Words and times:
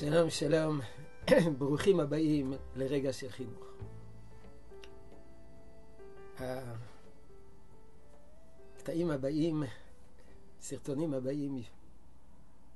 שלום, 0.00 0.30
שלום, 0.30 0.80
ברוכים 1.58 2.00
הבאים 2.00 2.52
לרגע 2.76 3.12
של 3.12 3.28
חינוך. 3.28 3.64
הקטעים 8.76 9.10
הבאים, 9.10 9.62
הסרטונים 10.58 11.14
הבאים, 11.14 11.62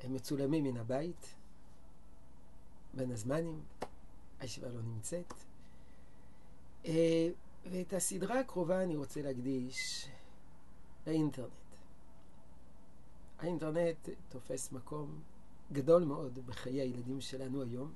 הם 0.00 0.14
מצולמים 0.14 0.64
מן 0.64 0.76
הבית, 0.76 1.34
בין 2.94 3.12
הזמנים, 3.12 3.62
הישיבה 4.40 4.68
לא 4.68 4.82
נמצאת. 4.82 5.34
אה, 6.84 7.28
ואת 7.70 7.92
הסדרה 7.92 8.40
הקרובה 8.40 8.82
אני 8.82 8.96
רוצה 8.96 9.22
להקדיש 9.22 10.08
לאינטרנט. 11.06 11.50
האינטרנט 13.38 14.08
תופס 14.28 14.72
מקום 14.72 15.33
גדול 15.72 16.04
מאוד 16.04 16.38
בחיי 16.38 16.80
הילדים 16.80 17.20
שלנו 17.20 17.62
היום. 17.62 17.92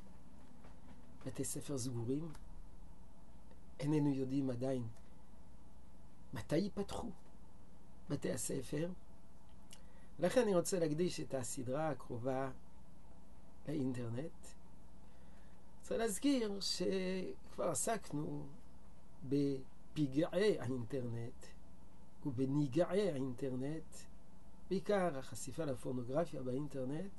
בתי 1.26 1.44
ספר 1.44 1.78
סגורים, 1.78 2.32
איננו 3.80 4.14
יודעים 4.14 4.50
עדיין 4.50 4.88
מתי 6.32 6.56
ייפתחו 6.56 7.10
בתי 8.10 8.32
הספר. 8.32 8.90
לכן 10.18 10.42
אני 10.42 10.54
רוצה 10.54 10.78
להקדיש 10.78 11.20
את 11.20 11.34
הסדרה 11.34 11.88
הקרובה 11.88 12.50
לאינטרנט. 13.68 14.46
רוצה 15.80 15.96
להזכיר 15.96 16.60
שכבר 16.60 17.68
עסקנו 17.70 18.46
בפגעי 19.28 20.58
האינטרנט 20.58 21.46
ובנגעי 22.26 23.10
האינטרנט, 23.10 23.94
בעיקר 24.70 25.18
החשיפה 25.18 25.64
לפורנוגרפיה 25.64 26.42
באינטרנט. 26.42 27.12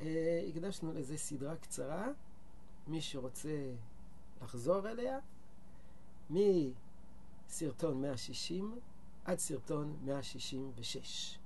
אה, 0.00 0.44
הקדשנו 0.48 0.92
לזה 0.92 1.18
סדרה 1.18 1.56
קצרה, 1.56 2.08
מי 2.86 3.00
שרוצה 3.00 3.72
לחזור 4.42 4.88
אליה, 4.90 5.18
מסרטון 6.30 8.00
160 8.02 8.78
עד 9.24 9.38
סרטון 9.38 9.96
166. 10.04 11.38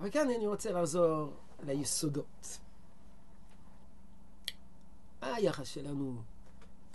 אבל 0.00 0.10
כאן 0.10 0.28
אני 0.36 0.46
רוצה 0.46 0.72
לחזור 0.72 1.32
ליסודות. 1.62 2.58
מה 5.22 5.34
היחס 5.34 5.68
שלנו 5.68 6.22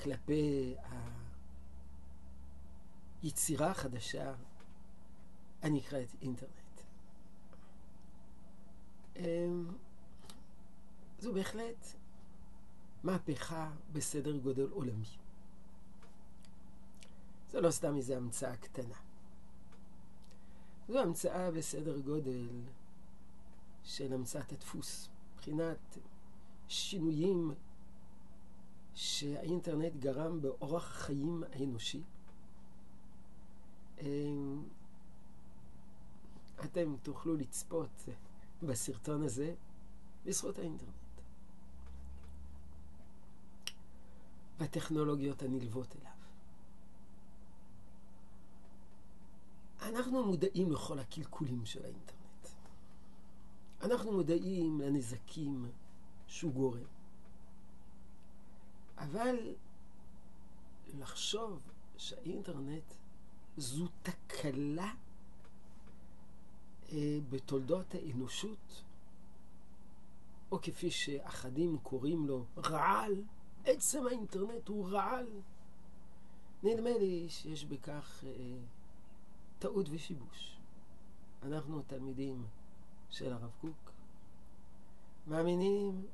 כלפי 0.03 0.75
היצירה 3.23 3.71
החדשה 3.71 4.33
הנקראת 5.61 6.07
אינטרנט? 6.21 6.60
אמ, 9.15 9.67
זו 11.19 11.33
בהחלט 11.33 11.87
מהפכה 13.03 13.71
בסדר 13.91 14.37
גודל 14.37 14.67
עולמי. 14.69 15.05
זו 17.51 17.61
לא 17.61 17.71
סתם 17.71 17.97
איזו 17.97 18.13
המצאה 18.13 18.57
קטנה. 18.57 18.95
זו 20.87 20.99
המצאה 20.99 21.51
בסדר 21.51 21.99
גודל 21.99 22.47
של 23.83 24.13
המצאת 24.13 24.51
הדפוס, 24.51 25.09
מבחינת 25.33 25.97
שינויים 26.67 27.51
שהאינטרנט 28.93 29.95
גרם 29.95 30.41
באורח 30.41 30.91
החיים 30.91 31.43
האנושי. 31.51 32.03
אמ, 34.01 34.63
אתם 36.65 36.95
תוכלו 37.03 37.35
לצפות 37.35 38.09
בסרטון 38.63 39.23
הזה 39.23 39.55
בזכות 40.25 40.59
האינטרנט. 40.59 40.91
והטכנולוגיות 44.59 45.41
הנלוות 45.41 45.95
אליו. 45.95 46.11
אנחנו 49.81 50.25
מודעים 50.25 50.71
לכל 50.71 50.99
הקלקולים 50.99 51.65
של 51.65 51.85
האינטרנט. 51.85 52.47
אנחנו 53.81 54.11
מודעים 54.11 54.81
לנזקים 54.81 55.71
שהוא 56.27 56.53
גורם. 56.53 56.83
אבל 58.97 59.35
לחשוב 60.99 61.59
שהאינטרנט 61.97 62.93
זו 63.57 63.87
תקלה 64.01 64.93
בתולדות 67.29 67.95
האנושות, 67.95 68.83
או 70.51 70.61
כפי 70.61 70.91
שאחדים 70.91 71.77
קוראים 71.77 72.27
לו, 72.27 72.45
רעל, 72.57 73.23
עצם 73.65 74.07
האינטרנט 74.07 74.67
הוא 74.67 74.89
רעל. 74.89 75.27
נדמה 76.63 76.89
לי 76.89 77.29
שיש 77.29 77.65
בכך 77.65 78.23
אה, 78.27 78.57
טעות 79.59 79.85
ושיבוש. 79.89 80.57
אנחנו 81.43 81.81
תלמידים 81.81 82.45
של 83.09 83.33
הרב 83.33 83.51
קוק, 83.61 83.91
מאמינים 85.27 86.05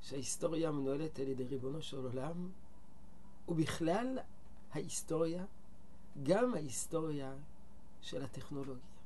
שההיסטוריה 0.00 0.70
מנוהלת 0.70 1.18
על 1.18 1.28
ידי 1.28 1.44
ריבונו 1.44 1.82
של 1.82 1.96
עולם, 1.96 2.50
ובכלל 3.48 4.18
ההיסטוריה, 4.72 5.44
גם 6.22 6.54
ההיסטוריה 6.54 7.34
של 8.00 8.24
הטכנולוגיה. 8.24 8.99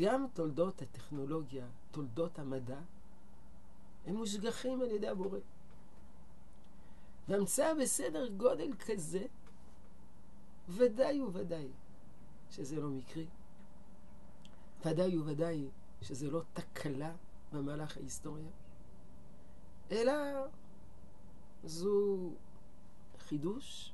גם 0.00 0.26
תולדות 0.34 0.82
הטכנולוגיה, 0.82 1.66
תולדות 1.90 2.38
המדע, 2.38 2.80
הם 4.06 4.16
מושגחים 4.16 4.82
על 4.82 4.90
ידי 4.90 5.08
הבורא. 5.08 5.38
והמצאה 7.28 7.74
בסדר 7.74 8.28
גודל 8.28 8.70
כזה, 8.86 9.26
ודאי 10.68 11.22
וודאי 11.22 11.68
שזה 12.50 12.80
לא 12.80 12.88
מקרי. 12.88 13.26
ודאי 14.84 15.18
וודאי 15.18 15.68
שזה 16.02 16.30
לא 16.30 16.42
תקלה 16.52 17.14
במהלך 17.52 17.96
ההיסטוריה, 17.96 18.50
אלא 19.90 20.12
זו 21.64 22.30
חידוש 23.18 23.92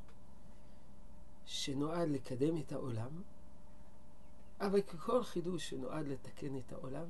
שנועד 1.46 2.08
לקדם 2.08 2.56
את 2.56 2.72
העולם, 2.72 3.22
אבל 4.60 4.80
ככל 4.80 5.22
חידוש 5.22 5.70
שנועד 5.70 6.08
לתקן 6.08 6.58
את 6.58 6.72
העולם, 6.72 7.06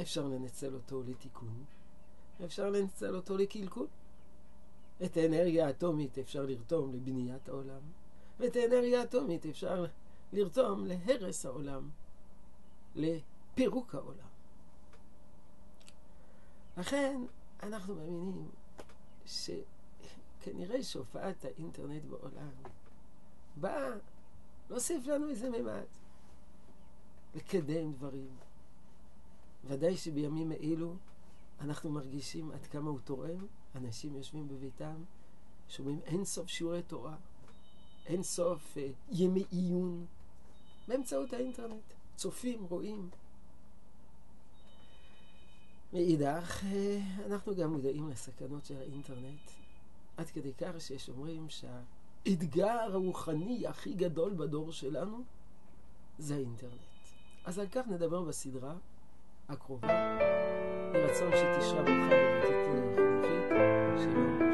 אפשר 0.00 0.28
לנצל 0.28 0.74
אותו 0.74 1.02
לתיקון, 1.02 1.64
אפשר 2.44 2.70
לנצל 2.70 3.16
אותו 3.16 3.36
לקלקול. 3.36 3.86
את 5.04 5.16
האנרגיה 5.16 5.66
האטומית 5.66 6.18
אפשר 6.18 6.46
לרתום 6.46 6.92
לבניית 6.94 7.48
העולם, 7.48 7.80
ואת 8.38 8.56
האנרגיה 8.56 9.00
האטומית 9.00 9.46
אפשר 9.46 9.86
לרתום 10.32 10.86
להרס 10.86 11.46
העולם, 11.46 11.90
לפירוק 12.94 13.94
העולם. 13.94 14.28
לכן 16.76 17.22
אנחנו 17.62 17.94
מאמינים 17.94 18.48
שכנראה 19.26 20.82
שהופעת 20.82 21.44
האינטרנט 21.44 22.02
בעולם 22.04 22.50
באה 23.56 23.90
להוסיף 24.70 25.06
לנו 25.06 25.28
איזה 25.28 25.50
ממד. 25.50 25.99
לקדם 27.34 27.92
דברים. 27.92 28.36
ודאי 29.64 29.96
שבימים 29.96 30.52
אלו 30.52 30.96
אנחנו 31.60 31.90
מרגישים 31.90 32.50
עד 32.50 32.66
כמה 32.66 32.90
הוא 32.90 33.00
תורם. 33.04 33.46
אנשים 33.74 34.16
יושבים 34.16 34.48
בביתם, 34.48 35.04
שומעים 35.68 36.00
אין 36.04 36.24
סוף 36.24 36.48
שיעורי 36.48 36.82
תורה, 36.82 37.16
אין 38.06 38.22
סוף 38.22 38.78
אה, 38.78 38.90
ימי 39.12 39.44
עיון, 39.50 40.06
באמצעות 40.88 41.32
האינטרנט. 41.32 41.82
צופים, 42.16 42.64
רואים. 42.64 43.10
מאידך, 45.92 46.64
אה, 46.64 46.98
אנחנו 47.26 47.56
גם 47.56 47.72
מודעים 47.72 48.08
לסכנות 48.08 48.64
של 48.64 48.76
האינטרנט, 48.76 49.50
עד 50.16 50.26
כדי 50.26 50.52
כך 50.54 50.80
שיש 50.80 51.08
אומרים 51.08 51.46
שהאתגר 51.48 52.78
הרוחני 52.92 53.66
הכי 53.66 53.94
גדול 53.94 54.34
בדור 54.34 54.72
שלנו 54.72 55.24
זה 56.18 56.34
האינטרנט. 56.34 56.99
אז 57.44 57.58
על 57.58 57.66
כך 57.66 57.82
נדבר 57.88 58.22
בסדרה 58.22 58.72
הקרובה. 59.48 59.88
יהי 59.88 61.02
רצון 61.04 61.30
שתשרה 61.30 61.82
ברכה 61.82 62.14
בביתית 62.14 62.56
חינוכית. 62.66 63.50
שלום. 63.98 64.49